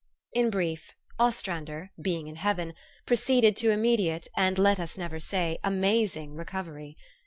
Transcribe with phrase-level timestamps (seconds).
[0.33, 2.73] In brief, Ostrander, being in heaven,
[3.05, 6.97] proceeded to immediate, and let us never say, amazing recovery.